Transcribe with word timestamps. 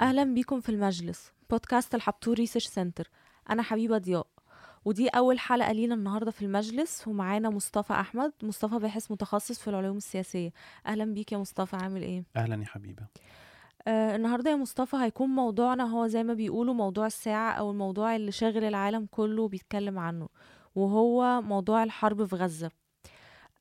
أهلا 0.00 0.24
بيكم 0.24 0.60
في 0.60 0.68
المجلس 0.68 1.32
بودكاست 1.50 1.94
الحبتور 1.94 2.34
Research 2.34 2.66
Center 2.66 3.10
أنا 3.50 3.62
حبيبة 3.62 3.98
ضياء 3.98 4.26
ودي 4.84 5.08
أول 5.08 5.38
حلقة 5.38 5.72
لينا 5.72 5.94
النهاردة 5.94 6.30
في 6.30 6.42
المجلس 6.44 7.08
ومعانا 7.08 7.50
مصطفى 7.50 7.92
أحمد. 7.92 8.32
مصطفى 8.42 8.78
باحث 8.78 9.10
متخصص 9.10 9.58
في 9.60 9.68
العلوم 9.70 9.96
السياسية. 9.96 10.52
أهلا 10.86 11.04
بيك 11.04 11.32
يا 11.32 11.38
مصطفى 11.38 11.76
عامل 11.76 12.02
إيه؟ 12.02 12.24
أهلا 12.36 12.60
يا 12.62 12.66
حبيبة. 12.66 13.02
آه 13.88 14.16
النهاردة 14.16 14.50
يا 14.50 14.56
مصطفى 14.56 14.96
هيكون 14.96 15.28
موضوعنا 15.28 15.84
هو 15.84 16.06
زي 16.06 16.24
ما 16.24 16.34
بيقولوا 16.34 16.74
موضوع 16.74 17.06
الساعة 17.06 17.52
أو 17.52 17.70
الموضوع 17.70 18.16
اللي 18.16 18.32
شاغل 18.32 18.64
العالم 18.64 19.06
كله 19.10 19.48
بيتكلم 19.48 19.98
عنه 19.98 20.28
وهو 20.74 21.42
موضوع 21.42 21.82
الحرب 21.82 22.24
في 22.24 22.36
غزة. 22.36 22.70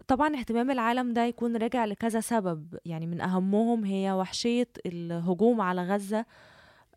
طبعا 0.08 0.36
اهتمام 0.36 0.72
العالم 0.72 1.14
ده 1.14 1.26
يكون 1.26 1.58
راجع 1.58 1.86
لكذا 1.86 2.20
سبب 2.20 2.80
يعني 2.86 3.08
من 3.08 3.22
أهمهم 3.22 3.84
هي 3.86 4.12
وحشية 4.12 4.68
الهجوم 4.86 5.62
على 5.62 5.84
غزة 5.84 6.26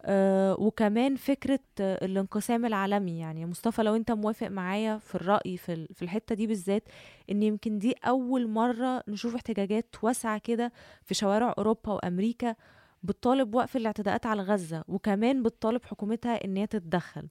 آه 0.02 0.60
وكمان 0.60 1.16
فكرة 1.16 1.60
الانقسام 1.80 2.66
العالمي. 2.66 3.18
يعني 3.18 3.46
مصطفى 3.46 3.82
لو 3.82 3.96
أنت 3.96 4.10
موافق 4.12 4.48
معايا 4.48 4.98
في 4.98 5.14
الرأي 5.14 5.56
في 5.56 5.86
في 5.94 6.02
الحتة 6.02 6.34
دي 6.34 6.46
بالذات 6.46 6.82
إن 7.30 7.42
يمكن 7.42 7.78
دي 7.78 7.92
أول 8.04 8.48
مرة 8.48 9.02
نشوف 9.08 9.34
احتجاجات 9.34 9.96
واسعة 10.02 10.38
كده 10.38 10.72
في 11.04 11.14
شوارع 11.14 11.54
أوروبا 11.58 11.92
وأمريكا 11.92 12.54
بتطالب 13.02 13.54
وقف 13.54 13.76
الاعتداءات 13.76 14.26
على 14.26 14.42
غزة 14.42 14.84
وكمان 14.88 15.42
بتطالب 15.42 15.84
حكومتها 15.84 16.44
إن 16.44 16.56
هي 16.56 16.66
تتدخل. 16.66 17.28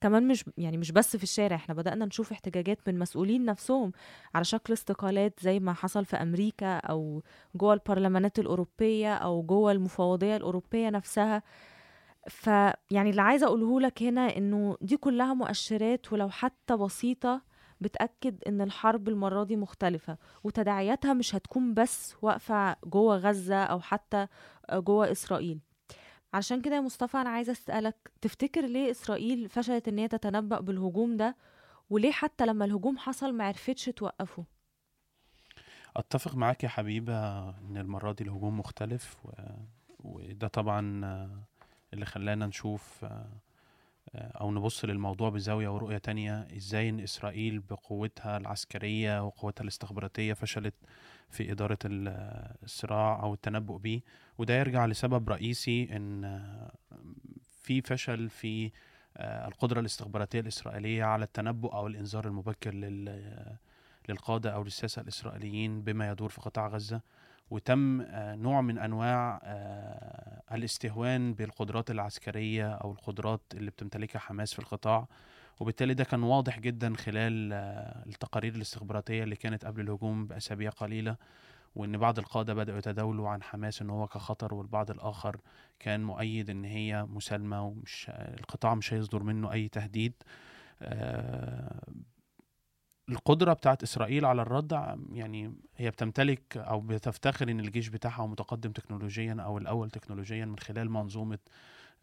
كمان 0.00 0.28
مش 0.28 0.44
يعني 0.58 0.76
مش 0.76 0.92
بس 0.92 1.16
في 1.16 1.22
الشارع 1.22 1.56
إحنا 1.56 1.74
بدأنا 1.74 2.04
نشوف 2.04 2.32
احتجاجات 2.32 2.78
من 2.88 2.98
مسؤولين 2.98 3.44
نفسهم 3.44 3.92
على 4.34 4.44
شكل 4.44 4.72
استقالات 4.72 5.40
زي 5.40 5.60
ما 5.60 5.72
حصل 5.72 6.04
في 6.04 6.16
أمريكا 6.16 6.76
أو 6.76 7.22
جوه 7.54 7.74
البرلمانات 7.74 8.38
الأوروبية 8.38 9.14
أو 9.14 9.42
جوه 9.42 9.72
المفوضية 9.72 10.36
الأوروبية 10.36 10.90
نفسها. 10.90 11.42
فيعني 12.28 13.10
اللي 13.10 13.22
عايزة 13.22 13.46
أقوله 13.46 13.80
لك 13.80 14.02
هنا 14.02 14.36
إنه 14.36 14.76
دي 14.80 14.96
كلها 14.96 15.34
مؤشرات 15.34 16.12
ولو 16.12 16.28
حتى 16.30 16.76
بسيطة 16.76 17.42
بتأكد 17.80 18.44
إن 18.46 18.60
الحرب 18.60 19.08
المرة 19.08 19.44
دي 19.44 19.56
مختلفة 19.56 20.16
وتداعياتها 20.44 21.12
مش 21.14 21.34
هتكون 21.34 21.74
بس 21.74 22.14
واقفة 22.22 22.76
جوه 22.84 23.16
غزة 23.16 23.62
أو 23.64 23.80
حتى 23.80 24.26
جوه 24.72 25.12
إسرائيل. 25.12 25.60
عشان 26.34 26.62
كده 26.62 26.76
يا 26.76 26.80
مصطفى 26.80 27.16
أنا 27.16 27.30
عايزة 27.30 27.52
أسألك 27.52 28.10
تفتكر 28.20 28.66
ليه 28.66 28.90
إسرائيل 28.90 29.48
فشلت 29.48 29.88
إن 29.88 29.98
هي 29.98 30.08
تتنبأ 30.08 30.60
بالهجوم 30.60 31.16
ده؟ 31.16 31.36
وليه 31.90 32.12
حتى 32.12 32.46
لما 32.46 32.64
الهجوم 32.64 32.98
حصل 32.98 33.34
معرفتش 33.34 33.84
توقفه؟ 33.84 34.44
أتفق 35.96 36.34
معاك 36.34 36.64
يا 36.64 36.68
حبيبة 36.68 37.48
إن 37.50 37.76
المرة 37.76 38.12
دي 38.12 38.24
الهجوم 38.24 38.58
مختلف 38.58 39.16
و... 39.24 39.30
وده 40.04 40.48
طبعا 40.48 40.80
اللي 41.92 42.06
خلانا 42.06 42.46
نشوف 42.46 43.04
أو 44.14 44.50
نبص 44.50 44.84
للموضوع 44.84 45.30
بزاوية 45.30 45.68
ورؤية 45.68 45.98
تانية 45.98 46.48
إزاي 46.56 46.88
إن 46.88 47.00
إسرائيل 47.00 47.58
بقوتها 47.60 48.36
العسكرية 48.36 49.24
وقوتها 49.26 49.62
الاستخباراتية 49.62 50.32
فشلت 50.32 50.74
في 51.30 51.52
إدارة 51.52 51.78
ال- 51.84 52.54
الصراع 52.62 53.22
أو 53.22 53.34
التنبؤ 53.34 53.76
بيه. 53.76 54.00
وده 54.38 54.54
يرجع 54.54 54.86
لسبب 54.86 55.28
رئيسي 55.28 55.96
إن 55.96 56.40
في 57.62 57.80
فشل 57.80 58.28
في 58.28 58.70
آه، 59.16 59.48
القدرة 59.48 59.80
الاستخباراتية 59.80 60.40
الإسرائيلية 60.40 61.04
على 61.04 61.24
التنبؤ 61.24 61.74
أو 61.74 61.86
الإنذار 61.86 62.26
المبكر 62.26 62.74
لل 62.74 63.56
للقادة 64.08 64.50
أو 64.54 64.62
للساسة 64.64 65.02
الإسرائيليين 65.02 65.82
بما 65.82 66.10
يدور 66.10 66.28
في 66.28 66.40
قطاع 66.40 66.68
غزة. 66.68 67.00
وتم 67.50 68.00
آه، 68.00 68.34
نوع 68.34 68.60
من 68.60 68.78
أنواع 68.78 69.40
آه، 69.44 70.42
الاستهوان 70.52 71.34
بالقدرات 71.34 71.90
العسكرية 71.90 72.72
أو 72.72 72.92
القدرات 72.92 73.40
اللي 73.54 73.70
بتمتلكها 73.70 74.18
حماس 74.18 74.52
في 74.52 74.58
القطاع. 74.58 75.08
وبالتالي 75.60 75.94
ده 75.94 76.04
كان 76.04 76.22
واضح 76.22 76.58
جدا 76.60 76.94
خلال 76.96 77.50
آه، 77.52 78.04
التقارير 78.06 78.54
الاستخباراتية 78.54 79.22
اللي 79.22 79.36
كانت 79.36 79.64
قبل 79.64 79.80
الهجوم 79.80 80.26
بأسابيع 80.26 80.70
قليلة 80.70 81.16
وإن 81.74 81.98
بعض 81.98 82.18
القادة 82.18 82.54
بدأوا 82.54 82.78
يتداولوا 82.78 83.28
عن 83.28 83.42
حماس 83.42 83.82
إن 83.82 83.90
هو 83.90 84.06
كخطر 84.06 84.54
والبعض 84.54 84.90
الآخر 84.90 85.36
كان 85.78 86.04
مؤيد 86.04 86.50
إن 86.50 86.64
هي 86.64 87.04
مسالمة 87.04 87.62
ومش 87.66 88.10
القطاع 88.10 88.74
مش 88.74 88.92
هيصدر 88.94 89.22
منه 89.22 89.52
أي 89.52 89.68
تهديد. 89.68 90.12
القدرة 93.08 93.52
بتاعت 93.52 93.82
إسرائيل 93.82 94.24
على 94.24 94.42
الرد 94.42 94.72
يعني 95.12 95.54
هي 95.76 95.90
بتمتلك 95.90 96.56
أو 96.56 96.80
بتفتخر 96.80 97.50
إن 97.50 97.60
الجيش 97.60 97.88
بتاعها 97.88 98.26
متقدم 98.26 98.72
تكنولوجيا 98.72 99.36
أو 99.40 99.58
الأول 99.58 99.90
تكنولوجيا 99.90 100.44
من 100.44 100.58
خلال 100.58 100.90
منظومة 100.90 101.38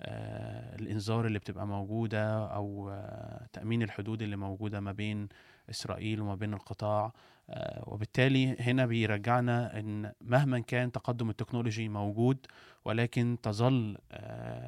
آه، 0.01 0.75
الإنذار 0.75 1.25
اللي 1.25 1.39
بتبقى 1.39 1.67
موجودة 1.67 2.45
أو 2.45 2.89
آه، 2.89 3.47
تأمين 3.53 3.81
الحدود 3.81 4.21
اللي 4.21 4.35
موجودة 4.35 4.79
ما 4.79 4.91
بين 4.91 5.29
إسرائيل 5.69 6.21
وما 6.21 6.35
بين 6.35 6.53
القطاع 6.53 7.13
آه، 7.49 7.83
وبالتالي 7.87 8.55
هنا 8.59 8.85
بيرجعنا 8.85 9.79
إن 9.79 10.11
مهما 10.21 10.59
كان 10.59 10.91
تقدم 10.91 11.29
التكنولوجي 11.29 11.89
موجود 11.89 12.37
ولكن 12.85 13.37
تظل 13.43 13.97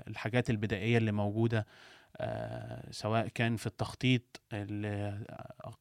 الحاجات 0.08 0.50
البدائية 0.50 0.98
اللي 0.98 1.12
موجودة 1.12 1.66
سواء 2.92 3.28
كان 3.28 3.56
في 3.56 3.68
التخطيط 3.68 4.42
اللي 4.54 5.26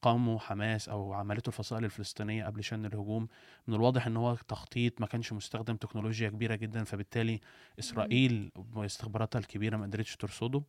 قاموا 0.01 0.39
حماس 0.39 0.89
أو 0.89 1.13
عملته 1.13 1.47
الفصائل 1.49 1.85
الفلسطينية 1.85 2.45
قبل 2.45 2.63
شن 2.63 2.85
الهجوم 2.85 3.27
من 3.67 3.75
الواضح 3.75 4.07
إن 4.07 4.17
هو 4.17 4.35
تخطيط 4.35 5.01
ما 5.01 5.07
كانش 5.07 5.33
مستخدم 5.33 5.75
تكنولوجيا 5.75 6.29
كبيرة 6.29 6.55
جدا 6.55 6.83
فبالتالي 6.83 7.39
إسرائيل 7.79 8.51
واستخباراتها 8.75 9.39
الكبيرة 9.39 9.77
ما 9.77 9.85
قدرتش 9.85 10.15
ترصده. 10.15 10.63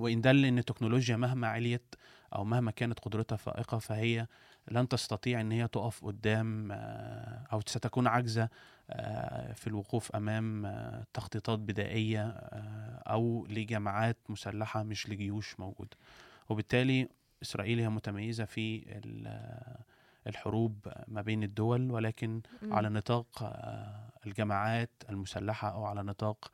وإن 0.00 0.20
دل 0.20 0.44
إن 0.44 0.58
التكنولوجيا 0.58 1.16
مهما 1.16 1.48
عليت 1.48 1.94
أو 2.34 2.44
مهما 2.44 2.70
كانت 2.70 2.98
قدرتها 3.00 3.36
فائقة 3.36 3.78
فهي 3.78 4.26
لن 4.70 4.88
تستطيع 4.88 5.40
إن 5.40 5.52
هي 5.52 5.68
تقف 5.68 6.04
قدام 6.04 6.72
آه، 6.72 7.46
أو 7.52 7.60
ستكون 7.66 8.06
عاجزة 8.06 8.48
آه، 8.90 9.52
في 9.52 9.66
الوقوف 9.66 10.16
أمام 10.16 10.66
آه، 10.66 11.04
تخطيطات 11.14 11.58
بدائية 11.58 12.26
آه، 12.28 13.02
أو 13.06 13.46
لجماعات 13.50 14.16
مسلحة 14.28 14.82
مش 14.82 15.08
لجيوش 15.08 15.60
موجوده 15.60 15.96
وبالتالي 16.48 17.08
إسرائيل 17.42 17.80
هي 17.80 17.88
متميزة 17.88 18.44
في 18.44 18.82
ال- 18.88 19.76
الحروب 20.26 20.88
ما 21.08 21.22
بين 21.22 21.42
الدول 21.42 21.90
ولكن. 21.90 22.40
على 22.70 22.88
نطاق 22.88 23.28
الجماعات 24.26 24.90
المسلحة 25.10 25.68
أو 25.72 25.84
على 25.84 26.02
نطاق 26.02 26.50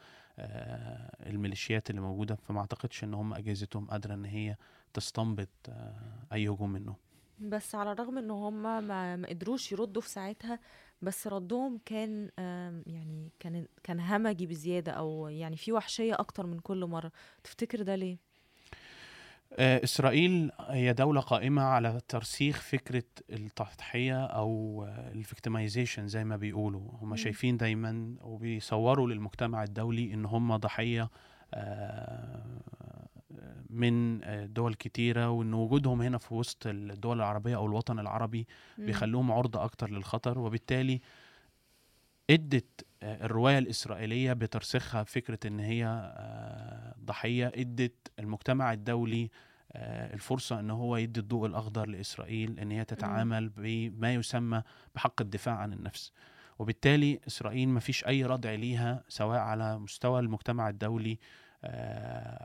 الميليشيات 1.26 1.90
اللي 1.90 2.00
موجودة 2.00 2.34
فما 2.34 2.60
أعتقدش 2.60 3.04
إن 3.04 3.14
هم 3.14 3.34
أجهزتهم 3.34 3.86
قادرة 3.86 4.14
إن 4.14 4.24
هي 4.24 4.56
تستنبط 4.94 5.48
آه، 5.68 6.26
أي 6.32 6.48
هجوم 6.48 6.70
منهم 6.72 6.96
بس 7.38 7.74
على 7.74 7.92
الرغم 7.92 8.18
إن 8.18 8.30
هم 8.30 8.62
ما 8.62 9.26
قدروش 9.28 9.72
يردوا 9.72 10.02
في 10.02 10.08
ساعتها 10.08 10.60
بس 11.02 11.26
ردهم 11.26 11.78
كان 11.84 12.30
آم، 12.38 12.82
يعني 12.86 13.30
كان 13.40 13.66
كان 13.82 14.00
همجي 14.00 14.46
بزيادة 14.46 14.92
أو 14.92 15.28
يعني 15.28 15.56
في 15.56 15.72
وحشية 15.72 16.14
أكتر 16.14 16.46
من 16.46 16.58
كل 16.58 16.84
مرة 16.86 17.12
تفتكر 17.44 17.82
ده 17.82 17.94
ليه؟ 17.94 18.31
آه، 19.58 19.84
إسرائيل 19.84 20.50
هي 20.68 20.92
دولة 20.92 21.20
قائمة 21.20 21.62
على 21.62 22.00
ترسيخ 22.08 22.60
فكرة 22.60 23.04
التضحية 23.30 24.24
أو 24.24 24.84
الفيكتمايزيشن 25.14 26.08
زي 26.08 26.24
ما 26.24 26.36
بيقولوا 26.36 26.90
هم. 27.00 27.16
شايفين 27.16 27.56
دايما 27.56 28.14
وبيصوروا 28.20 29.08
للمجتمع 29.08 29.62
الدولي 29.62 30.14
إن 30.14 30.24
هم 30.24 30.56
ضحية 30.56 31.10
آه، 31.54 32.42
من 33.70 34.24
آه، 34.24 34.46
دول 34.46 34.74
كتيرة 34.74 35.30
وإن 35.30 35.54
وجودهم 35.54 36.02
هنا 36.02 36.18
في 36.18 36.34
وسط 36.34 36.66
الدول 36.66 37.16
العربية 37.16 37.56
أو 37.56 37.66
الوطن 37.66 37.98
العربي. 37.98 38.46
بيخلوهم 38.78 39.32
عرضة 39.32 39.64
أكتر 39.64 39.90
للخطر 39.90 40.38
وبالتالي 40.38 41.00
ادت 42.30 42.86
آه، 43.02 43.24
الرواية 43.24 43.58
الإسرائيلية 43.58 44.32
بترسيخها 44.32 45.04
فكرة 45.04 45.38
إن 45.46 45.60
هي 45.60 45.86
آه، 45.86 46.94
ضحية 47.04 47.52
ادت 47.54 48.12
المجتمع 48.18 48.72
الدولي 48.72 49.30
آه، 49.72 50.14
الفرصة 50.14 50.60
إن 50.60 50.70
هو 50.70 50.96
يدي 50.96 51.20
الضوء 51.20 51.46
الأخضر 51.46 51.88
لإسرائيل 51.88 52.60
إن 52.60 52.70
هي 52.70 52.84
تتعامل 52.84 53.48
بما 53.48 54.14
يسمى 54.14 54.62
بحق 54.94 55.20
الدفاع 55.20 55.54
عن 55.54 55.72
النفس. 55.72 56.12
وبالتالي 56.58 57.20
إسرائيل 57.26 57.68
ما 57.68 57.80
فيش 57.80 58.06
أي 58.06 58.24
ردع 58.24 58.54
ليها 58.54 59.04
سواء 59.08 59.38
على 59.38 59.78
مستوى 59.78 60.20
المجتمع 60.20 60.68
الدولي 60.68 61.18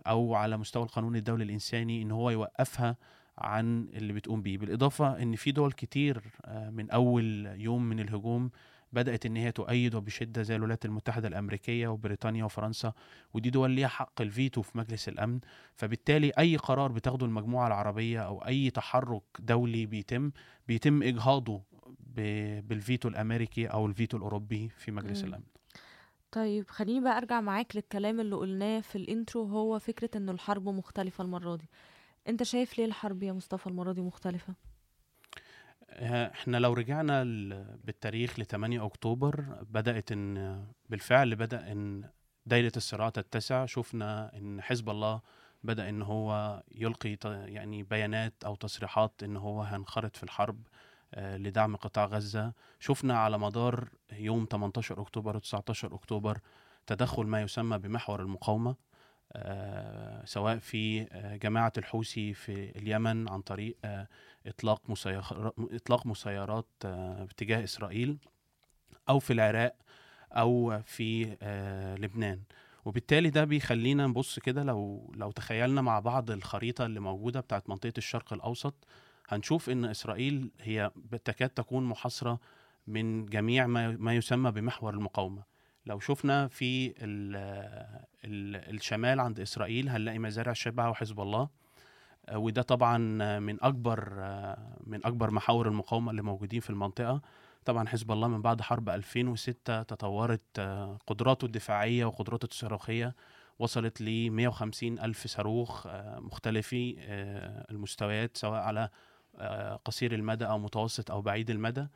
أو 0.08 0.36
على 0.36 0.58
مستوى 0.58 0.84
القانون 0.84 1.16
الدولي 1.16 1.44
الإنساني 1.44 2.02
إن 2.02 2.12
هو 2.12 2.30
يوقفها 2.30 2.98
عن 3.38 3.90
اللي 3.94 4.14
بتقوم 4.14 4.42
بيه. 4.42 4.58
بالإضافة 4.58 5.22
إن 5.22 5.36
في 5.36 5.52
دول 5.52 5.72
كتير 5.72 6.22
من 6.48 6.92
أول 6.92 7.46
يوم 7.46 7.84
من 7.84 8.00
الهجوم 8.00 8.52
بدأت 8.94 9.26
إن 9.26 9.36
هي 9.38 9.52
تؤيد 9.52 9.96
وبشدة 9.96 10.44
زي 10.44 10.56
الولايات 10.56 10.86
المتحدة 10.86 11.28
الأمريكية 11.28 11.88
وبريطانيا 11.88 12.46
وفرنسا 12.46 12.94
ودي 13.34 13.50
دول 13.50 13.72
ليها 13.72 13.88
حق 13.88 14.22
الفيتو 14.22 14.62
في 14.62 14.78
مجلس 14.78 15.10
الأمن. 15.10 15.40
فبالتالي 15.76 16.32
أي 16.40 16.58
قرار 16.58 16.92
بتاخده 16.92 17.26
المجموعة 17.26 17.68
العربية 17.68 18.20
أو 18.20 18.40
أي 18.46 18.70
تحرك 18.70 19.24
دولي 19.40 19.86
بيتم 19.86 20.32
بيتم 20.68 21.04
إجهاضه 21.04 21.62
بالفيتو 22.62 23.10
الأمريكي 23.10 23.68
أو 23.68 23.86
الفيتو 23.86 24.18
الأوروبي 24.18 24.70
في 24.70 24.92
مجلس 24.92 25.22
مم. 25.22 25.28
الأمن. 25.28 25.44
طيب 26.32 26.68
خليني 26.70 27.00
بقى 27.02 27.18
أرجع 27.18 27.42
معاك 27.42 27.76
للكلام 27.76 28.20
اللي 28.20 28.36
قلناه 28.36 28.80
في 28.80 28.96
ال 28.96 29.04
intro 29.04 29.44
هو 29.44 29.80
فكرة 29.80 30.10
إنه 30.18 30.32
الحرب 30.32 30.70
مختلفة 30.70 31.24
المرة 31.24 31.56
دي. 31.56 31.70
أنت 32.28 32.44
شايف 32.44 32.78
ليه 32.78 32.86
الحرب 32.86 33.24
يا 33.24 33.34
مصطفى 33.34 33.68
المرة 33.68 33.92
دي 33.92 34.02
مختلفة؟ 34.02 34.54
إحنا 35.90 36.58
لو 36.58 36.74
رجعنا 36.74 37.24
بالتاريخ 37.84 38.40
ل 38.40 38.46
8 38.46 38.86
أكتوبر 38.86 39.42
بدأت 39.70 40.12
إن 40.12 40.66
بالفعل 40.90 41.36
بدأ 41.36 41.72
إن 41.72 42.10
دايرة 42.46 42.72
الصراع 42.78 43.10
تتسع 43.10 43.66
شفنا 43.66 44.38
إن 44.38 44.62
حزب 44.62 44.90
الله 44.90 45.22
بدأ 45.64 45.90
إن 45.90 46.02
هو 46.02 46.64
يلقي 46.72 47.18
يعني 47.26 47.84
بيانات 47.84 48.34
أو 48.46 48.56
تصريحات 48.56 49.24
إن 49.24 49.38
هو 49.38 49.62
هينخرط 49.62 50.16
في 50.16 50.24
الحرب 50.24 50.68
آه، 51.14 51.38
لدعم 51.38 51.76
قطاع 51.76 52.06
غزة. 52.06 52.54
شفنا 52.80 53.20
على 53.20 53.38
مدار 53.38 53.90
يوم 54.12 54.48
18 54.52 55.02
أكتوبر 55.02 55.36
و 55.36 55.40
19 55.40 55.96
أكتوبر 55.96 56.40
تدخل 56.88 57.24
ما 57.24 57.42
يسمى 57.42 57.78
بمحور 57.78 58.22
المقاومة. 58.22 58.76
سواء 60.26 60.58
في 60.58 61.08
آه، 61.12 61.36
جماعة 61.36 61.74
الحوثي 61.78 62.34
في 62.34 62.78
اليمن 62.80 63.30
عن 63.30 63.42
طريق 63.42 63.78
آه، 63.86 64.08
إطلاق 64.48 64.90
مسير... 64.90 65.22
إطلاق 65.60 66.06
مسيرات 66.08 66.68
آه، 66.86 67.24
باتجاه 67.24 67.64
إسرائيل 67.64 68.18
أو 69.10 69.20
في 69.20 69.34
العراق 69.34 69.76
أو 70.32 70.82
في 70.86 71.38
آه، 71.42 71.96
لبنان. 71.96 72.42
وبالتالي 72.86 73.30
ده 73.30 73.44
بيخلينا 73.44 74.08
نبص 74.08 74.40
كده 74.40 74.64
لو 74.64 75.12
لو 75.16 75.32
تخيلنا 75.32 75.82
مع 75.82 76.00
بعض 76.00 76.32
الخريطة 76.32 76.86
اللي 76.86 77.00
موجودة 77.00 77.40
بتاعت 77.40 77.70
منطقة 77.70 77.94
الشرق 77.98 78.34
الأوسط 78.34 78.74
هنشوف 79.30 79.70
إن 79.70 79.86
إسرائيل 79.86 80.52
هي 80.62 80.92
تكاد 81.26 81.50
تكون 81.50 81.84
محاصرة 81.84 82.40
من 82.88 83.26
جميع 83.26 83.68
ما 83.68 83.92
ما 83.92 84.16
يسمى 84.16 84.52
بمحور 84.52 84.94
المقاومة. 84.94 85.57
لو 85.88 86.00
شفنا 86.00 86.48
في 86.48 86.88
ال 86.88 87.36
ال 88.26 88.56
الشمال 88.76 89.20
عند 89.20 89.40
إسرائيل 89.40 89.90
هنلاقي 89.90 90.20
مزارع 90.20 90.54
شبعه 90.54 90.90
وحزب 90.90 91.20
الله 91.20 91.50
آه، 92.30 92.38
وده 92.38 92.62
طبعا 92.62 92.98
من 93.40 93.64
أكبر 93.64 94.14
آه، 94.20 94.78
من 94.84 95.06
أكبر 95.06 95.32
محاور 95.32 95.68
المقاومة 95.68 96.12
اللي 96.12 96.22
موجودين 96.22 96.60
في 96.60 96.70
المنطقة. 96.70 97.22
طبعا 97.66 97.88
حزب 97.88 98.12
الله 98.12 98.28
من 98.28 98.42
بعد 98.42 98.62
حرب 98.62 98.90
2006 98.90 99.84
تطورت 99.84 100.60
آه، 100.60 100.98
قدراته 101.08 101.46
الدفاعية 101.46 102.06
وقدراته 102.06 102.46
الصاروخية 102.46 103.16
وصلت 103.60 104.02
ل 104.02 104.32
150 104.32 105.00
ألف 105.00 105.28
صاروخ 105.28 105.88
مختلفي 106.18 106.96
المستويات 107.72 108.38
سواء 108.38 108.62
على 108.62 108.90
قصير 109.86 110.14
المدى 110.14 110.46
أو 110.46 110.60
متوسط 110.60 111.12
أو 111.12 111.22
بعيد 111.22 111.50
المدى. 111.50 111.88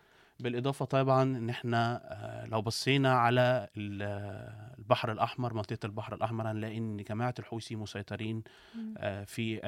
بالإضافة 0.41 0.85
طبعا 0.85 1.23
إن 1.23 1.49
إحنا 1.49 2.01
آه، 2.03 2.45
لو 2.45 2.61
بصينا 2.61 3.13
على 3.13 3.67
آه، 4.01 4.75
البحر 4.79 5.11
الأحمر 5.11 5.53
منطقة 5.53 5.85
البحر 5.85 6.15
الأحمر 6.15 6.51
هنلاقي 6.51 6.77
إن 6.77 6.97
جماعة 6.97 7.33
الحوثي 7.39 7.75
مسيطرين 7.75 8.43
آه، 8.97 9.23
في 9.23 9.59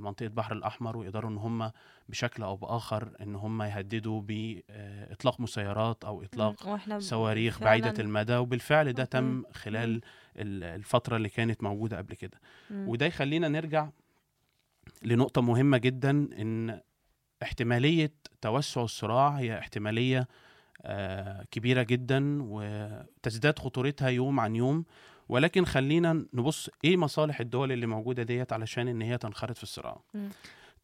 منطقة 0.00 0.26
البحر 0.26 0.52
الأحمر 0.52 0.96
ويقدروا 0.96 1.30
إن 1.30 1.36
هم 1.36 1.70
بشكل 2.08 2.42
أو 2.42 2.56
بآخر 2.56 3.10
إن 3.20 3.34
هم 3.34 3.62
يهددوا 3.62 4.20
بإطلاق 4.22 5.40
مسيرات 5.40 6.04
أو 6.04 6.22
إطلاق 6.22 6.66
مم. 6.66 6.72
وإحنا 6.72 6.96
ب- 6.96 7.00
صواريخ 7.00 7.60
بعيدة 7.60 7.92
فعلاً- 7.94 8.00
المدى 8.00 8.36
وبالفعل 8.36 8.92
ده. 8.92 9.04
تم 9.04 9.42
خلال 9.52 10.00
ال- 10.36 10.64
الفترة 10.64 11.16
اللي 11.16 11.28
كانت 11.28 11.62
موجودة 11.62 11.96
قبل 11.98 12.14
كده. 12.14 12.40
وده 12.70 13.06
يخلينا 13.06 13.48
نرجع 13.48 13.88
لنقطة 15.02 15.42
مهمة 15.42 15.78
جدا 15.78 16.10
إن 16.10 16.80
احتمالية 17.42 18.12
توسع 18.40 18.82
الصراع 18.82 19.28
هي 19.28 19.58
احتمالية 19.58 20.28
آه، 20.82 21.44
كبيرة 21.50 21.82
جدا 21.82 22.38
وتزداد 22.42 23.58
خطورتها 23.58 24.08
يوم 24.08 24.40
عن 24.40 24.56
يوم. 24.56 24.84
ولكن 25.28 25.64
خلينا 25.64 26.26
نبص 26.34 26.70
إيه 26.84 26.96
مصالح 26.96 27.40
الدول 27.40 27.72
اللي 27.72 27.86
موجودة 27.86 28.22
ديت 28.22 28.52
علشان 28.52 28.88
إن 28.88 29.02
هي 29.02 29.18
تنخرط 29.18 29.56
في 29.56 29.62
الصراع. 29.62 30.00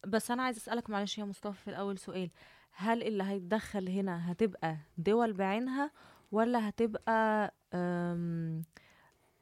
بس 0.07 0.31
أنا 0.31 0.43
عايز 0.43 0.57
أسألك 0.57 0.89
معلش 0.89 1.17
يا 1.17 1.25
مصطفى 1.25 1.61
في 1.63 1.67
الأول 1.69 1.97
سؤال. 1.97 2.29
هل 2.71 3.03
اللي 3.03 3.23
هيتدخل 3.23 3.89
هنا 3.89 4.31
هتبقى 4.31 4.77
دول 4.97 5.33
بعينها 5.33 5.91
ولا 6.31 6.69
هتبقى 6.69 7.53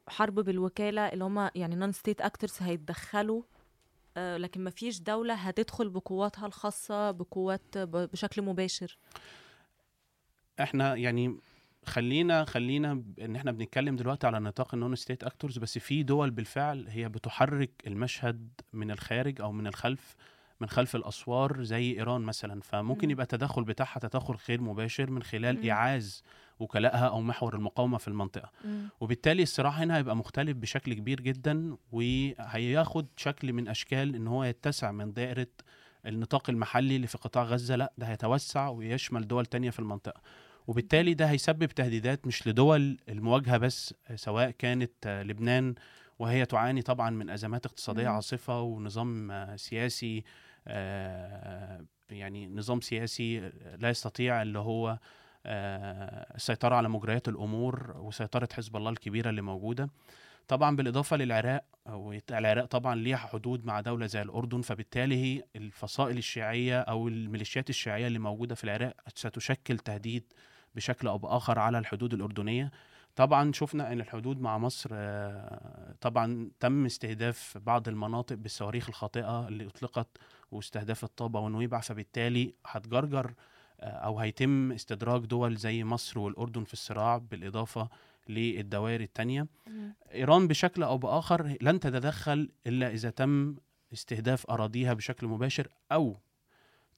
حرب 0.08 0.34
بالوكالة 0.34 1.00
اللي 1.08 1.24
هم 1.24 1.50
يعني 1.54 1.76
نون 1.76 1.92
ستيت 1.92 2.20
اكترز 2.20 2.56
هيتدخلوا 2.60 3.42
لكن 4.16 4.60
ما 4.64 4.70
فيش 4.70 5.00
دولة 5.00 5.34
هتدخل 5.34 5.88
بقواتها 5.88 6.46
الخاصة 6.46 7.10
بقوات 7.10 7.78
بشكل 7.78 8.42
مباشر 8.42 8.98
إحنا 10.60 10.94
يعني 10.96 11.36
خلينا 11.86 12.44
خلينا 12.44 13.02
إن 13.20 13.36
إحنا 13.36 13.52
بنتكلم 13.52 13.96
دلوقتي 13.96 14.26
على 14.26 14.40
نطاق 14.40 14.74
ال 14.74 14.96
non-state 14.96 15.24
actors 15.24 15.58
بس 15.58 15.78
في 15.78 16.02
دول 16.02 16.30
بالفعل 16.30 16.86
هي 16.88 17.08
بتحرك 17.08 17.70
المشهد 17.86 18.48
من 18.72 18.90
الخارج 18.90 19.40
أو 19.40 19.52
من 19.52 19.66
الخلف 19.66 20.16
من 20.60 20.68
خلف 20.68 20.96
الأسوار 20.96 21.62
زي 21.62 21.92
إيران 21.98 22.20
مثلا 22.20 22.60
فممكن 22.60 23.06
مم. 23.06 23.10
يبقى 23.12 23.22
التدخل 23.22 23.64
بتاعها 23.64 23.98
تدخل 23.98 24.36
غير 24.48 24.60
مباشر 24.60 25.10
من 25.10 25.22
خلال 25.22 25.56
مم. 25.56 25.62
ايعاز 25.62 26.22
وكلائها 26.58 27.08
أو 27.08 27.20
محور 27.20 27.54
المقاومة 27.54 27.98
في 27.98 28.08
المنطقة. 28.08 28.50
وبالتالي 29.00 29.42
الصراع 29.42 29.70
هنا 29.70 29.96
هيبقى 29.96 30.16
مختلف 30.16 30.56
بشكل 30.56 30.94
كبير 30.94 31.20
جدا 31.20 31.76
وهياخد 31.92 33.06
شكل 33.16 33.52
من 33.52 33.68
أشكال 33.68 34.14
إن 34.14 34.26
هو 34.26 34.44
يتسع 34.44 34.92
من 34.92 35.12
دائرة 35.12 35.46
النطاق 36.06 36.50
المحلي 36.50 36.96
اللي 36.96 37.06
في 37.06 37.18
قطاع 37.18 37.42
غزة. 37.44 37.76
لا 37.76 37.92
ده 37.98 38.06
هيتوسع 38.06 38.68
ويشمل 38.68 39.26
دول 39.28 39.46
تانية 39.46 39.70
في 39.70 39.78
المنطقة. 39.78 40.20
وبالتالي 40.66 41.14
ده 41.14 41.26
هيسبب 41.26 41.66
تهديدات 41.66 42.26
مش 42.26 42.48
لدول 42.48 42.98
المواجهة 43.08 43.56
بس 43.56 43.94
سواء 44.14 44.50
كانت 44.50 45.22
لبنان 45.26 45.74
وهي 46.18 46.46
تعاني 46.46 46.82
طبعا 46.82 47.10
من 47.10 47.30
أزمات 47.30 47.66
اقتصادية 47.66 48.08
مم. 48.08 48.14
عاصفة 48.14 48.60
ونظام 48.60 49.32
سياسي 49.56 50.24
آه، 50.66 51.84
يعني 52.10 52.46
نظام 52.46 52.80
سياسي 52.80 53.40
لا 53.78 53.88
يستطيع 53.90 54.42
اللي 54.42 54.58
هو 54.58 54.98
السيطرة 55.46 56.74
على 56.74 56.88
مجريات 56.88 57.28
الأمور 57.28 57.96
وسيطرة 57.96 58.48
حزب 58.52 58.76
الله 58.76 58.90
الكبيرة 58.90 59.30
اللي 59.30 59.42
موجودة. 59.42 59.90
طبعا 60.48 60.76
بالإضافة 60.76 61.16
للعراق 61.16 61.64
والعراق 61.86 62.64
طبعا 62.64 62.94
ليها 62.94 63.16
حدود 63.16 63.64
مع 63.66 63.80
دولة 63.80 64.06
زي 64.06 64.22
الأردن 64.22 64.60
فبالتالي 64.60 65.42
الفصائل 65.56 66.18
الشيعية 66.18 66.80
أو 66.80 67.08
الميليشيات 67.08 67.70
الشيعية 67.70 68.06
اللي 68.06 68.18
موجودة 68.18 68.54
في 68.54 68.64
العراق 68.64 68.94
ستشكل 69.14 69.78
تهديد 69.78 70.32
بشكل 70.74 71.08
أو 71.08 71.18
بآخر 71.18 71.58
على 71.58 71.78
الحدود 71.78 72.14
الأردنية. 72.14 72.70
طبعا 73.16 73.52
شفنا 73.52 73.92
إن 73.92 74.00
الحدود 74.00 74.40
مع 74.40 74.58
مصر 74.58 74.90
آه، 74.92 75.94
طبعا 76.00 76.50
تم 76.60 76.84
استهداف 76.84 77.58
بعض 77.58 77.88
المناطق 77.88 78.36
بالصواريخ 78.36 78.88
الخاطئة 78.88 79.48
اللي 79.48 79.66
أطلقت 79.66 80.08
واستهداف 80.50 81.04
الطابه 81.04 81.40
ونويبع 81.40 81.80
فبالتالي 81.80 82.54
هتجرجر 82.66 83.26
آه، 83.26 83.34
أو 83.80 84.18
هيتم 84.18 84.72
استدراج 84.72 85.24
دول 85.26 85.56
زي 85.56 85.84
مصر 85.84 86.18
والأردن 86.18 86.64
في 86.64 86.72
الصراع 86.72 87.18
بالإضافة 87.18 87.88
للدوائر 88.28 89.00
الثانية 89.00 89.46
إيران 90.14 90.48
بشكل 90.48 90.82
أو 90.82 90.98
بآخر 90.98 91.56
لن 91.60 91.80
تتدخل 91.80 92.50
إلا 92.66 92.90
إذا 92.90 93.10
تم 93.10 93.56
استهداف 93.92 94.50
أراضيها 94.50 94.92
بشكل 94.92 95.26
مباشر 95.26 95.68
أو 95.92 96.16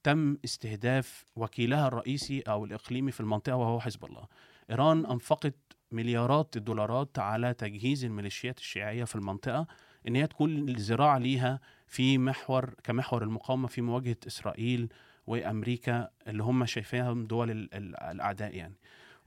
تم 0.03 0.37
استهداف 0.45 1.25
وكيلها 1.35 1.87
الرئيسي 1.87 2.41
أو 2.41 2.65
الإقليمي 2.65 3.11
في 3.11 3.19
المنطقة 3.19 3.55
وهو 3.55 3.79
حزب 3.79 4.05
الله. 4.05 4.27
إيران 4.69 5.05
أنفقت 5.05 5.55
مليارات 5.91 6.57
الدولارات 6.57 7.19
على 7.19 7.53
تجهيز 7.53 8.05
الميليشيات 8.05 8.57
الشيعية 8.57 9.03
في 9.03 9.15
المنطقة 9.15 9.67
إن 10.07 10.15
هي 10.15 10.27
تكون 10.27 10.69
الذراع 10.69 11.17
ليها 11.17 11.59
في 11.87 12.17
محور 12.17 12.73
كمحور 12.83 13.23
المقاومة 13.23 13.67
في 13.67 13.81
مواجهة 13.81 14.17
إسرائيل 14.27 14.89
وأمريكا 15.27 16.09
اللي 16.27 16.43
هم 16.43 16.65
شايفينهم 16.65 17.25
دول 17.25 17.51
ال- 17.51 17.73
ال- 17.73 17.95
الأعداء 18.03 18.55
يعني. 18.55 18.75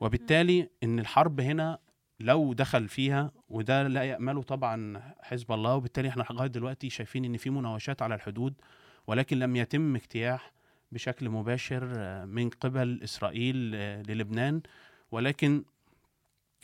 وبالتالي 0.01 0.69
إن 0.83 0.99
الحرب 0.99 1.41
هنا 1.41 1.79
لو 2.21 2.53
دخل 2.53 2.89
فيها 2.89 3.33
وده 3.49 3.89
لا 3.89 4.03
يأمله 4.05 4.43
طبعا 4.43 5.03
حزب 5.23 5.53
الله 5.53 5.75
وبالتالي 5.75 6.09
إحنا 6.09 6.25
لغاية 6.31 6.49
دلوقتي 6.49 6.91
شايفين 6.91 7.25
إن 7.25 7.37
في 7.37 7.51
مناوشات 7.51 8.03
على 8.03 8.15
الحدود 8.15 8.55
ولكن 9.07 9.39
لم 9.39 9.57
يتم 9.57 9.97
اجتياح 9.97 10.53
بشكل 10.93 11.29
مباشر 11.31 11.85
من 12.27 12.49
قبل 12.51 13.01
إسرائيل 13.05 13.57
للبنان 14.07 14.61
ولكن 15.13 15.65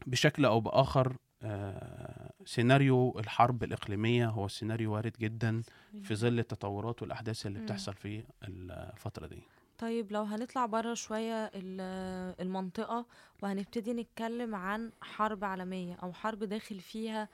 بشكل 0.06 0.44
أو 0.44 0.60
بآخر 0.60 1.16
آه، 1.42 2.15
سيناريو 2.46 3.18
الحرب 3.18 3.64
الإقليمية 3.64 4.26
هو 4.28 4.48
سيناريو 4.48 4.94
وارد 4.94 5.12
جدا 5.20 5.62
في 6.02 6.14
ظل 6.14 6.38
التطورات 6.38 7.02
والأحداث 7.02 7.46
اللي. 7.46 7.58
بتحصل 7.58 7.94
في 7.94 8.24
الفترة 8.44 9.26
دي. 9.26 9.42
طيب 9.78 10.12
لو 10.12 10.22
هنطلع 10.22 10.66
بره 10.66 10.94
شوية 10.94 11.44
ال- 11.54 12.34
المنطقة 12.40 13.06
وهنبتدي 13.42 13.92
نتكلم 13.92 14.54
عن 14.54 14.92
حرب 15.02 15.44
عالمية 15.44 15.94
أو 15.94 16.12
حرب 16.12 16.44
داخل 16.44 16.80
فيها 16.80 17.28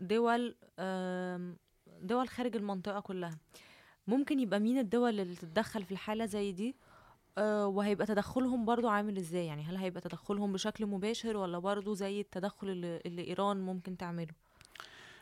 دول 0.00 0.54
دول 2.02 2.28
خارج 2.28 2.56
المنطقة 2.56 3.00
كلها 3.00 3.38
ممكن 4.06 4.40
يبقى 4.40 4.60
مين 4.60 4.78
الدول 4.78 5.20
اللي 5.20 5.34
تتدخل 5.34 5.84
في 5.84 5.92
الحالة 5.92 6.26
زي 6.26 6.52
دي؟ 6.52 6.74
وهيبقى 7.36 8.06
تدخلهم 8.06 8.64
برضو 8.64 8.88
عامل 8.88 9.16
إزاي؟ 9.16 9.46
يعني 9.46 9.64
هل 9.64 9.76
هيبقى 9.76 10.00
تدخلهم 10.00 10.52
بشكل 10.52 10.86
مباشر 10.86 11.36
ولا 11.36 11.58
برضو 11.58 11.94
زي 11.94 12.20
التدخل 12.20 12.68
اللي, 12.68 13.00
اللي 13.06 13.26
إيران 13.26 13.56
ممكن 13.56 13.96
تعمله؟ 13.96 14.32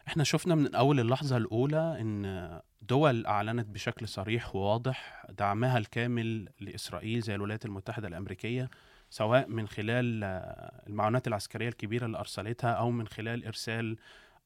إحنا 0.08 0.24
شفنا 0.24 0.54
من 0.54 0.74
أول 0.74 1.00
اللحظة 1.00 1.36
الأولى 1.36 1.96
إن 2.00 2.60
دول 2.82 3.26
أعلنت 3.26 3.66
بشكل 3.66 4.08
صريح 4.08 4.56
وواضح 4.56 5.26
دعمها 5.38 5.78
الكامل 5.78 6.48
لإسرائيل 6.60 7.20
زي 7.20 7.34
الولايات 7.34 7.64
المتحدة 7.64 8.08
الأمريكية 8.08 8.70
سواء 9.10 9.48
من 9.48 9.68
خلال 9.68 10.24
آه، 10.24 10.82
المعونات 10.86 11.28
العسكرية 11.28 11.68
الكبيرة 11.68 12.06
اللي 12.06 12.18
أرسلتها 12.18 12.70
أو 12.70 12.90
من 12.90 13.08
خلال 13.08 13.44
إرسال 13.44 13.96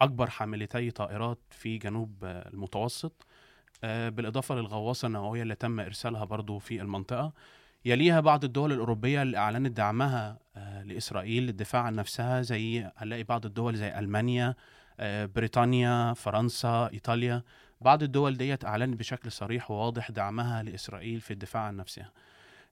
أكبر 0.01 0.31
حاملتي 0.31 0.91
طائرات 0.91 1.39
في 1.51 1.79
جنوب 1.79 2.25
آه، 2.25 2.49
المتوسط. 2.49 3.27
آه، 3.85 4.09
بالإضافة 4.09 4.55
للغواصة 4.55 5.07
النووية 5.07 5.43
اللي 5.43 5.55
تم 5.55 5.81
إرسالها 5.81 6.25
برضو 6.25 6.59
في 6.59 6.81
المنطقة 6.81 7.33
يليها 7.85 8.21
بعض 8.21 8.45
الدول 8.45 8.73
الأوروبية 8.73 9.23
اللي 9.23 9.37
أعلنت 9.39 9.77
دعمها 9.77 10.39
آه، 10.57 10.83
لإسرائيل 10.83 11.43
للدفاع 11.43 11.83
عن 11.83 11.95
نفسها 11.95 12.43
زي 12.43 12.91
هنلاقي 12.97 13.23
بعض 13.23 13.47
الدول 13.47 13.77
زي 13.77 13.99
ألمانيا 13.99 14.55
آه، 15.01 15.27
بريطانيا 15.27 16.15
فرنسا 16.15 16.91
إيطاليا. 16.93 17.43
بعض 17.81 18.03
الدول 18.03 18.37
ديت 18.37 18.65
أعلنت 18.65 18.99
بشكل 18.99 19.33
صريح 19.33 19.71
وواضح 19.71 20.11
دعمها 20.11 20.63
لإسرائيل 20.63 21.21
في 21.21 21.31
الدفاع 21.31 21.63
عن 21.63 21.77
نفسها. 21.77 22.13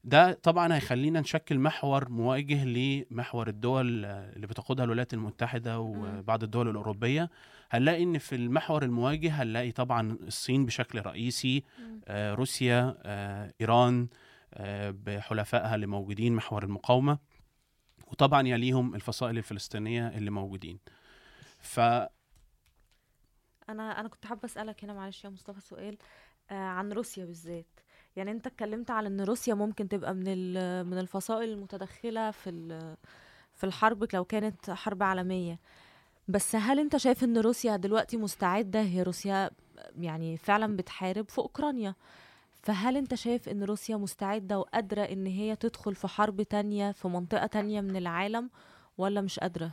ده 0.05 0.33
طبعا 0.33 0.75
هيخلينا 0.75 1.21
نشكل 1.21 1.59
محور 1.59 2.09
مواجه 2.09 2.65
لمحور 2.65 3.49
الدول 3.49 4.05
اللي 4.05 4.47
بتقودها 4.47 4.85
الولايات 4.85 5.15
المتحدة 5.15 5.81
وبعض 5.81 6.43
الدول 6.43 6.69
الأوروبية. 6.69 7.31
هنلاقي 7.71 8.03
إن 8.03 8.19
في 8.19 8.35
المحور 8.35 8.83
المواجه 8.83 9.43
هنلاقي 9.43 9.73
طبعا 9.73 10.13
الصين 10.13 10.67
بشكل 10.67 11.03
رئيسي 11.07 11.65
آه، 12.09 12.35
روسيا 12.35 12.99
آه، 13.03 13.53
إيران 13.61 14.09
آه، 14.55 14.91
بحلفائها 14.91 15.75
اللي 15.75 15.87
موجودين 15.87 16.35
محور 16.35 16.63
المقاومة 16.65 17.19
وطبعا 18.07 18.49
يليهم 18.49 18.95
الفصائل 18.95 19.39
الفلسطينية 19.39 20.09
اللي 20.09 20.31
موجودين. 20.31 20.79
ف 21.61 21.81
أنا 21.81 22.11
أنا 23.69 24.09
كنت 24.09 24.27
حابة 24.27 24.45
أسألك 24.45 24.85
هنا 24.85 24.93
معلش 24.93 25.25
يا 25.25 25.31
مصطفى 25.31 25.61
سؤال 25.61 25.99
آه 26.51 26.55
عن 26.55 26.93
روسيا 26.93 27.25
بالذات. 27.25 27.81
يعني 28.17 28.31
أنت 28.31 28.47
اتكلمت 28.47 28.91
على 28.91 29.09
إن 29.09 29.21
روسيا 29.21 29.55
ممكن 29.55 29.89
تبقى 29.89 30.15
من 30.15 30.53
من 30.87 30.99
الفصائل 30.99 31.49
المتدخلة 31.49 32.31
في 32.31 32.51
في 33.55 33.65
الحرب 33.65 34.15
لو 34.15 34.25
كانت 34.25 34.71
حرب 34.71 35.03
عالمية. 35.03 35.61
بس 36.29 36.57
هل 36.57 36.79
انت 36.79 36.97
شايف 36.97 37.25
ان 37.25 37.39
روسيا 37.39 37.77
دلوقتي 37.77 38.17
مستعدة؟ 38.17 38.81
هي 38.81 39.03
روسيا 39.03 39.51
يعني 40.01 40.37
فعلا 40.37 40.77
بتحارب 40.77 41.29
في 41.29 41.39
أوكرانيا. 41.39 41.95
فهل 42.63 42.97
انت 42.97 43.15
شايف 43.15 43.49
ان 43.49 43.63
روسيا 43.63 43.97
مستعدة 43.97 44.59
وقادرة 44.59 45.03
ان 45.03 45.27
هي 45.27 45.57
تدخل 45.57 45.95
في 45.95 46.09
حرب 46.09 46.43
تانية 46.43 46.93
في 46.93 47.09
منطقة 47.09 47.47
تانية 47.47 47.81
من 47.81 47.97
العالم 47.97 48.51
ولا 48.99 49.21
مش 49.21 49.39
قادرة؟ 49.39 49.71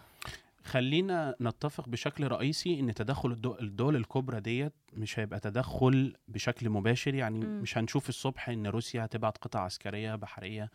خلينا 0.64 1.36
نتفق 1.42 1.90
بشكل 1.90 2.28
رئيسي 2.28 2.80
إن 2.80 2.94
تدخل 2.94 3.32
الدول, 3.62 3.96
الكبرى 3.96 4.40
ديت 4.40 4.74
مش 4.94 5.20
هيبقى 5.20 5.40
تدخل 5.40 6.16
بشكل 6.28 6.70
مباشر. 6.70 7.16
يعني 7.16 7.40
مم. 7.40 7.62
مش 7.62 7.78
هنشوف 7.78 8.10
الصبح 8.10 8.50
إن 8.50 8.68
روسيا 8.68 9.06
هتبعت 9.06 9.38
قطع 9.38 9.60
عسكرية 9.60 10.16
بحرية 10.16 10.72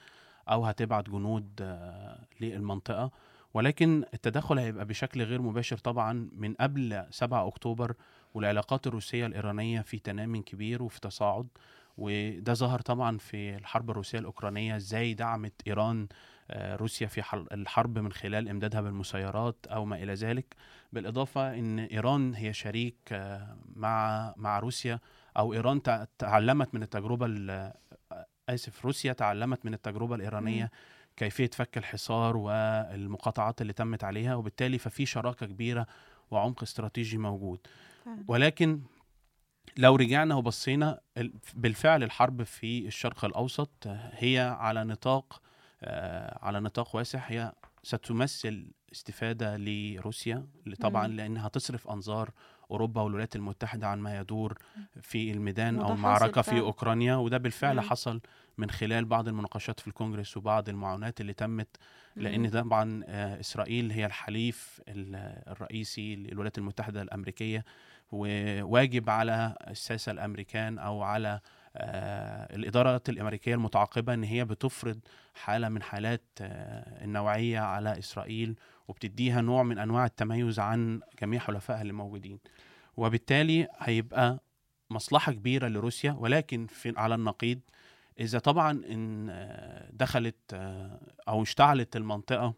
أو 0.49 0.65
هتبعت 0.65 1.11
جنود 1.11 1.51
آه، 1.61 2.25
للمنطقة. 2.41 3.11
ولكن 3.55 4.05
التدخل 4.15 4.59
هيبقى 4.59 4.85
بشكل 4.85 5.23
غير 5.23 5.43
مباشر 5.43 5.79
طبعا 5.79 6.29
من 6.37 6.55
قبل 6.55 7.05
7 7.11 7.49
أكتوبر 7.49 7.95
والعلاقات 8.35 8.87
الروسية 8.87 9.27
الإيرانية 9.27 9.81
في 9.81 9.99
تنامي 9.99 10.43
كبير 10.43 10.83
وفي 10.83 11.01
تصاعد 11.01 11.47
وده 11.99 12.55
ظهر 12.55 12.81
طبعا 12.81 13.19
في 13.19 13.57
الحرب 13.57 13.91
الروسية 13.91 14.19
الأوكرانية 14.19 14.77
إزاي 14.77 15.15
دعمت 15.15 15.53
إيران 15.67 16.09
آه، 16.53 16.77
روسيا 16.77 17.07
في 17.07 17.23
الحرب 17.53 17.99
من 17.99 18.13
خلال 18.13 18.49
إمدادها 18.49 18.81
بالمسيرات 18.81 19.67
أو 19.67 19.85
ما 19.85 20.03
إلى 20.03 20.15
ذلك. 20.15 20.55
بالإضافة 20.93 21.55
إن 21.55 21.79
إيران 21.79 22.35
هي 22.35 22.53
شريك 22.53 22.97
آه، 23.13 23.57
مع 23.77 24.35
مع 24.37 24.59
روسيا 24.59 25.01
أو 25.37 25.53
إيران 25.53 25.83
تع- 25.83 26.05
تعلمت 26.19 26.75
من 26.75 26.83
التجربة 26.83 27.27
ال- 27.27 27.51
آه، 28.13 28.27
آسف 28.49 28.85
روسيا 28.85 29.13
تعلمت 29.13 29.65
من 29.67 29.75
التجربة 29.75 30.15
الإيرانية 30.15 30.71
كيفية 31.21 31.51
فك 31.55 31.79
الحصار 31.79 32.37
والمقاطعات 32.37 33.61
اللي 33.63 33.73
تمت 33.73 34.05
عليها 34.05 34.35
وبالتالي 34.35 34.79
ففي 34.79 35.07
شراكة 35.07 35.47
كبيرة 35.47 35.87
وعمق 36.31 36.63
استراتيجي 36.63 37.19
موجود. 37.19 37.59
ولكن 38.29 38.81
لو 39.79 39.97
رجعنا 39.97 40.35
وبصينا 40.35 41.01
ال- 41.17 41.33
بالفعل 41.55 42.03
الحرب 42.03 42.43
في 42.43 42.87
الشرق 42.87 43.25
الأوسط 43.25 43.71
هي 44.13 44.57
على 44.59 44.85
نطاق 44.85 45.43
آه، 45.83 46.39
على 46.45 46.61
نطاق 46.61 46.97
واسع. 46.97 47.19
هي 47.27 47.53
ستمثل 47.83 48.71
استفادة 48.93 49.57
لروسيا 49.57 50.47
طبعا. 50.81 51.07
لأنها 51.09 51.49
تصرف 51.49 51.89
أنظار 51.89 52.31
أوروبا 52.71 53.03
والولايات 53.03 53.37
المتحدة 53.37 53.87
عن 53.89 53.99
ما 53.99 54.19
يدور 54.19 54.59
في 55.01 55.31
الميدان 55.31 55.79
أو 55.79 55.93
المعركه 55.93 56.43
في. 56.43 56.61
أوكرانيا 56.61 57.15
وده 57.17 57.39
بالفعل 57.39 57.75
مم. 57.77 57.81
حصل 57.81 58.21
من 58.59 58.71
خلال 58.71 59.05
بعض 59.05 59.29
المناقشات 59.29 59.81
في 59.81 59.89
الكونجرس 59.89 60.37
وبعض 60.37 60.69
المعونات 60.69 61.21
اللي 61.21 61.33
تمت 61.33 61.77
لأن. 62.17 62.51
طبعا 62.51 63.03
آه، 63.07 63.41
إسرائيل 63.41 63.91
هي 63.93 64.07
الحليف 64.07 64.81
ال- 64.89 65.43
الرئيسي 65.53 66.17
للولايات 66.17 66.59
المتحدة 66.59 67.03
الأمريكية 67.03 67.65
وواجب 68.13 69.11
على 69.11 69.55
الساسه 69.69 70.13
الأمريكان 70.13 70.79
أو 70.79 71.03
على 71.03 71.41
آه، 71.77 72.57
الإدارات 72.57 73.09
الأمريكية 73.09 73.55
المتعاقبة 73.55 74.15
إن 74.15 74.25
هي 74.25 74.45
بتفرض 74.45 75.01
حالة 75.35 75.69
من 75.69 75.83
حالات 75.83 76.23
آه، 76.41 77.05
النوعية 77.05 77.59
على 77.61 77.99
إسرائيل 77.99 78.57
وبتديها 78.91 79.41
نوع 79.41 79.63
من 79.63 79.79
أنواع 79.79 80.05
التميز 80.07 80.59
عن 80.59 81.01
جميع 81.23 81.41
حلفائها 81.41 81.83
اللي 81.83 81.93
موجودين 81.93 82.39
وبالتالي 82.97 83.69
هيبقى 83.79 84.43
مصلحة 84.91 85.33
كبيرة 85.33 85.69
لروسيا 85.69 86.13
ولكن 86.13 86.67
في 86.67 86.95
على 86.97 87.15
النقيض 87.15 87.61
إذا 88.21 88.39
طبعا 88.39 88.71
إن 88.71 89.29
آه، 89.31 89.91
دخلت 89.93 90.37
آه، 90.53 91.01
أو 91.29 91.43
اشتعلت 91.43 91.97
المنطقة 91.97 92.55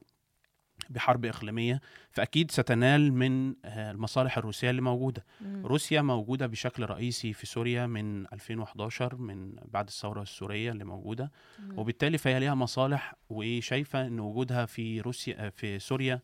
بحرب 0.90 1.24
إقليمية 1.24 1.80
فأكيد 2.10 2.50
ستنال 2.50 3.12
من 3.12 3.54
آه، 3.64 3.90
المصالح 3.90 4.38
الروسية 4.38 4.70
اللي 4.70 4.82
موجودة 4.82 5.24
مم. 5.40 5.66
روسيا 5.66 6.02
موجودة 6.02 6.46
بشكل 6.46 6.84
رئيسي 6.86 7.32
في 7.32 7.46
سوريا 7.46 7.86
من 7.86 8.26
2011 8.32 9.16
من 9.16 9.56
بعد 9.64 9.86
الثورة 9.86 10.22
السورية 10.22 10.72
اللي 10.72 10.84
موجودة 10.84 11.30
مم. 11.58 11.78
وبالتالي 11.78 12.18
فهي 12.18 12.40
ليها 12.40 12.54
مصالح 12.54 13.14
وشايفة 13.30 14.06
إن 14.06 14.20
وجودها 14.20 14.66
في 14.66 15.00
روسيا 15.00 15.50
في 15.50 15.78
سوريا 15.78 16.20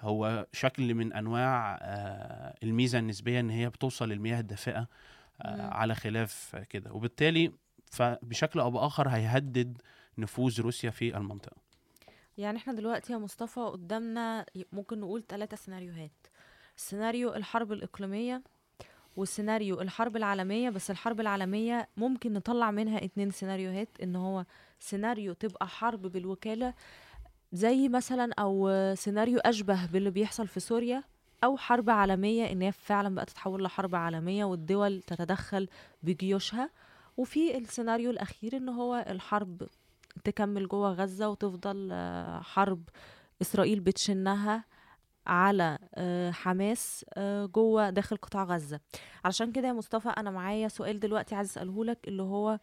هو 0.00 0.46
شكل 0.52 0.94
من 0.94 1.12
أنواع 1.12 1.78
آه، 1.82 2.54
الميزة 2.62 2.98
النسبية 2.98 3.40
إن 3.40 3.50
هي 3.50 3.70
بتوصل 3.70 4.08
للمياه 4.08 4.40
الدافئة 4.40 4.88
آه، 5.42 5.56
مم. 5.56 5.70
على 5.72 5.94
خلاف 5.94 6.56
كده 6.70 6.92
وبالتالي 6.92 7.52
فبشكل 7.90 8.60
أو 8.60 8.70
بآخر 8.70 9.08
هيهدد 9.08 9.82
نفوذ 10.18 10.60
روسيا 10.60 10.90
في 10.90 11.16
المنطقة 11.16 11.56
يعني 12.38 12.58
إحنا 12.58 12.72
دلوقتي 12.72 13.12
يا 13.12 13.18
مصطفى 13.18 13.60
قدامنا 13.60 14.46
ممكن 14.72 15.00
نقول 15.00 15.24
ثلاثة 15.28 15.56
سيناريوهات. 15.56 16.26
سيناريو 16.76 17.34
الحرب 17.34 17.72
الإقليمية 17.72 18.42
وسيناريو 19.16 19.80
الحرب 19.80 20.16
العالمية 20.16 20.70
بس 20.70 20.90
الحرب 20.90 21.20
العالمية 21.20 21.88
ممكن 21.96 22.32
نطلع 22.32 22.70
منها 22.70 23.04
اتنين 23.04 23.30
سيناريوهات 23.30 23.88
إن 24.02 24.16
هو 24.16 24.44
سيناريو 24.80 25.32
تبقى 25.32 25.68
حرب 25.68 26.02
بالوكالة 26.02 26.74
زي 27.52 27.88
مثلا 27.88 28.34
أو 28.38 28.70
سيناريو 28.94 29.38
أشبه 29.38 29.86
باللي 29.86 30.10
بيحصل 30.10 30.46
في 30.48 30.60
سوريا 30.60 31.02
أو 31.44 31.56
حرب 31.56 31.90
عالمية 31.90 32.52
إن 32.52 32.62
هي 32.62 32.72
فعلا 32.72 33.14
بقى 33.14 33.24
تتحول 33.24 33.62
لحرب 33.64 33.94
عالمية 33.94 34.44
والدول 34.44 35.02
تتدخل 35.02 35.68
بجيوشها. 36.02 36.70
وفي 37.16 37.56
السيناريو 37.58 38.10
الأخير 38.10 38.56
إن 38.56 38.68
هو 38.68 39.04
الحرب 39.08 39.62
تكمل 40.24 40.68
جوه 40.68 40.92
غزة 40.92 41.28
وتفضل 41.28 41.88
آه، 41.92 42.40
حرب 42.40 42.82
إسرائيل 43.42 43.80
بتشنها 43.80 44.64
على 45.26 45.78
آه، 45.94 46.30
حماس 46.30 47.04
آه، 47.14 47.46
جوه 47.46 47.90
داخل 47.90 48.16
قطاع 48.16 48.44
غزة. 48.44 48.80
علشان 49.24 49.52
كده 49.52 49.68
يا 49.68 49.72
مصطفى 49.72 50.08
أنا 50.08 50.30
معايا 50.30 50.68
سؤال 50.68 51.00
دلوقتي 51.00 51.34
عايز 51.34 51.48
أسأله 51.50 51.84
لك 51.84 52.08
اللي 52.08 52.22
هو 52.22 52.58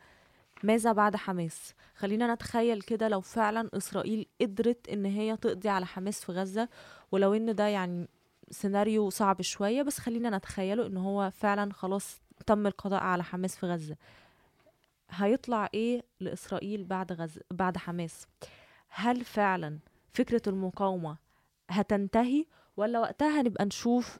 ماذا 0.64 0.92
بعد 0.92 1.16
حماس؟ 1.16 1.74
خلينا 1.96 2.34
نتخيل 2.34 2.82
كده 2.82 3.08
لو 3.08 3.22
فعلا 3.22 3.70
إسرائيل 3.74 4.26
قدرت 4.42 4.90
إن 4.90 5.06
هي 5.06 5.38
تقضي 5.38 5.70
على 5.70 5.86
حماس 5.86 6.26
في 6.26 6.32
غزة 6.32 6.70
ولو 7.12 7.34
إن 7.34 7.56
ده 7.56 7.68
يعني 7.68 8.08
سيناريو 8.52 9.10
صعب 9.10 9.42
شوية 9.42 9.82
بس 9.82 10.00
خلينا 10.00 10.38
نتخيله 10.38 10.86
إن 10.88 10.98
هو 10.98 11.32
فعلا 11.32 11.74
خلاص 11.74 12.22
تم 12.46 12.68
القضاء 12.68 13.04
على 13.04 13.24
حماس 13.24 13.56
في 13.56 13.66
غزة. 13.66 13.96
هيطلع 15.10 15.70
إيه 15.74 16.04
لإسرائيل 16.20 16.84
بعد 16.84 17.12
غزة 17.14 17.42
بعد 17.52 17.78
حماس؟ 17.78 18.28
هل 18.90 19.26
فعلا 19.26 19.80
فكرة 20.14 20.42
المقاومة 20.48 21.18
هتنتهي 21.70 22.46
ولا 22.78 23.00
وقتها 23.00 23.42
هنبقى 23.42 23.66
نشوف 23.66 24.20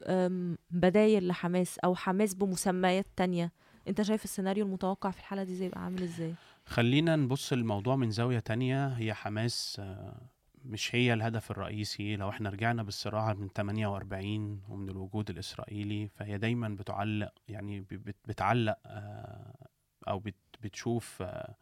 بدايل 0.72 1.28
لحماس 1.28 1.80
أو 1.80 1.96
حماس 1.96 2.34
بمسميات 2.34 3.06
تانية؟ 3.16 3.52
أنت 3.88 4.02
شايف 4.02 4.24
السيناريو 4.24 4.66
المتوقع 4.66 5.12
في 5.12 5.20
الحالة 5.20 5.44
دي 5.44 5.56
زي 5.56 5.66
يبقى 5.66 5.84
عامل 5.84 6.04
إزاي؟ 6.04 6.34
خلينا 6.66 7.16
نبص 7.16 7.54
للموضوع 7.54 7.96
من 7.96 8.12
زاوية 8.12 8.40
تانية. 8.40 8.88
هي 8.88 9.14
حماس 9.14 9.78
آه، 9.80 10.22
مش 10.66 10.96
هي 10.96 11.14
الهدف 11.14 11.52
الرئيسي. 11.52 12.16
لو 12.16 12.30
إحنا 12.30 12.50
رجعنا 12.50 12.84
بالصراع 12.84 13.34
من 13.34 13.48
48 13.48 14.62
ومن 14.70 14.90
الوجود 14.90 15.30
الإسرائيلي 15.30 16.08
فهي 16.08 16.38
دايما 16.38 16.70
بتعلق 16.70 17.32
يعني 17.48 17.86
بتعلق 18.28 18.78
آه، 18.86 19.68
أو 20.08 20.20
بتشوف 20.62 21.22
آه، 21.22 21.56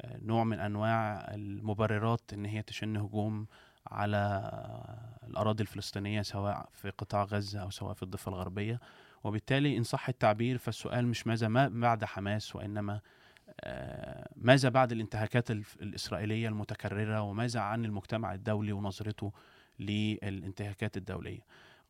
آه، 0.00 0.18
نوع 0.22 0.44
من 0.44 0.60
أنواع 0.60 1.30
المبررات 1.34 2.32
إن 2.32 2.44
هي 2.44 2.62
تشن 2.62 2.96
هجوم 2.96 3.46
على 3.86 4.16
آه، 4.16 5.26
الأراضي 5.26 5.62
الفلسطينية 5.62 6.22
سواء 6.22 6.68
في 6.72 6.90
قطاع 6.90 7.24
غزة 7.24 7.62
أو 7.62 7.70
سواء 7.70 7.94
في 7.94 8.02
الضفة 8.02 8.28
الغربية. 8.28 8.80
وبالتالي 9.24 9.76
إن 9.76 9.82
صح 9.82 10.08
التعبير 10.08 10.58
فالسؤال 10.58 11.06
مش 11.06 11.26
ماذا 11.26 11.48
ما 11.48 11.68
بعد 11.68 12.04
حماس 12.04 12.56
وإنما 12.56 13.00
آه، 13.60 14.28
ماذا 14.36 14.68
بعد 14.68 14.92
الانتهاكات 14.92 15.50
الإسرائيلية 15.50 16.48
المتكررة 16.48 17.20
وماذا 17.20 17.60
عن 17.60 17.84
المجتمع 17.84 18.34
الدولي 18.34 18.72
ونظرته 18.72 19.32
للانتهاكات 19.78 20.96
الدولية. 20.96 21.40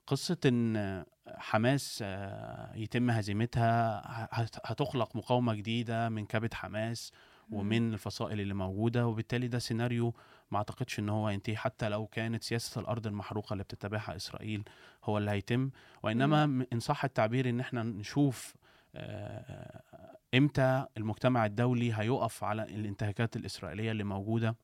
قصة 0.09 0.37
إن 0.47 1.05
حماس 1.37 1.99
آه، 2.03 2.75
يتم 2.77 3.11
هزيمتها 3.11 4.03
هت- 4.33 4.57
هتخلق 4.71 5.17
مقاومة 5.17 5.55
جديدة 5.55 6.09
من 6.09 6.27
كبد 6.27 6.55
حماس 6.55 7.13
ومن 7.51 7.93
الفصائل 7.93 8.41
اللي 8.41 8.55
موجودة 8.55 9.07
وبالتالي 9.07 9.49
ده 9.49 9.59
سيناريو 9.59 10.15
ما 10.51 10.59
أعتقدش 10.59 10.99
إن 10.99 11.09
هو 11.09 11.29
ينتهي 11.29 11.57
حتى 11.57 11.89
لو 11.89 12.07
كانت 12.07 12.43
سياسة 12.43 12.81
الأرض 12.81 13.07
المحروقة 13.07 13.53
اللي 13.53 13.65
بتتبعها 13.65 14.17
إسرائيل 14.17 14.63
هو 15.05 15.19
اللي 15.19 15.31
هيتم. 15.31 15.71
وإنما 16.03 16.67
إن 16.73 16.81
صح 16.81 17.05
التعبير 17.05 17.49
إن 17.49 17.61
إحنا 17.61 17.83
نشوف 17.83 18.55
آه، 18.95 19.83
إمتى 20.35 20.87
المجتمع 20.97 21.47
الدولي 21.47 21.95
هيقف 21.95 22.45
على 22.45 22.63
الانتهاكات 22.63 23.37
الإسرائيلية 23.37 23.91
اللي 23.91 24.05
موجودة. 24.05 24.57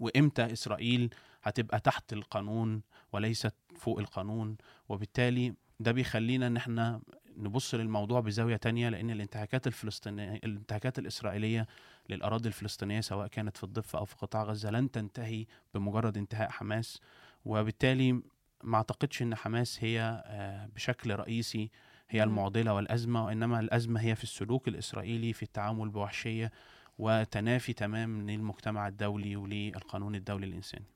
وإمتى 0.00 0.52
إسرائيل 0.52 1.14
هتبقى 1.42 1.80
تحت 1.80 2.12
القانون 2.12 2.82
وليست 3.12 3.54
فوق 3.76 3.98
القانون 3.98 4.56
وبالتالي 4.88 5.54
ده 5.80 5.92
بيخلينا 5.92 6.46
إن 6.46 6.56
إحنا 6.56 7.00
نبص 7.36 7.74
للموضوع 7.74 8.20
بزاوية 8.20 8.56
تانية 8.56 8.88
لأن 8.88 9.10
الانتهاكات 9.10 9.66
الفلسطينيه 9.66 10.34
الانتهاكات 10.34 10.98
الإسرائيلية 10.98 11.66
للأراضي 12.08 12.48
الفلسطينية 12.48 13.00
سواء 13.00 13.26
كانت 13.26 13.56
في 13.56 13.64
الضفة 13.64 13.98
أو 13.98 14.04
في 14.04 14.16
قطاع 14.16 14.42
غزة 14.42 14.70
لن 14.70 14.90
تنتهي 14.90 15.46
بمجرد 15.74 16.16
انتهاء 16.18 16.50
حماس 16.50 17.00
وبالتالي 17.44 18.22
ما 18.64 18.76
أعتقدش 18.76 19.22
إن 19.22 19.34
حماس 19.34 19.84
هي 19.84 20.22
آه، 20.26 20.66
بشكل 20.74 21.16
رئيسي 21.16 21.70
هي. 22.08 22.22
المعضلة 22.22 22.74
والأزمة 22.74 23.24
وإنما 23.24 23.60
الأزمة 23.60 24.00
هي 24.00 24.14
في 24.14 24.24
السلوك 24.24 24.68
الإسرائيلي 24.68 25.32
في 25.32 25.42
التعامل 25.42 25.88
بوحشية 25.88 26.52
وتنافي 26.98 27.72
تمام 27.72 28.30
للمجتمع 28.30 28.88
الدولي 28.88 29.36
وللقانون 29.36 30.14
الدولي 30.14 30.46
الإنساني. 30.46 30.86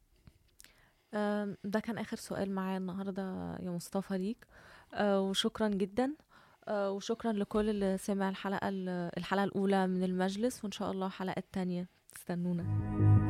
آم، 1.15 1.57
ده 1.65 1.81
كان 1.81 1.99
آخر 1.99 2.17
سؤال 2.17 2.55
معايا 2.55 2.79
النهاردة 2.79 3.57
يا 3.61 3.71
مصطفى 3.71 4.19
ليك. 4.19 4.47
آه، 4.95 5.21
وشكرا 5.21 5.69
جدا. 5.69 6.15
آه، 6.69 6.91
وشكرا 6.91 7.33
لكل 7.33 7.69
اللي 7.71 7.99
سمع 7.99 8.29
الحلقة 8.29 8.69
ال- 8.69 9.11
الحلقة 9.19 9.45
الأولى 9.45 9.87
من 9.87 10.03
المجلس 10.03 10.65
وإن 10.65 10.73
شاء 10.73 10.91
الله 10.91 11.09
حلقات 11.09 11.45
تانية. 11.53 11.89
استنونا. 12.17 13.30